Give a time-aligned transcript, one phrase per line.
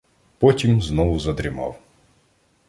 [0.37, 1.79] Потім знову задрімав.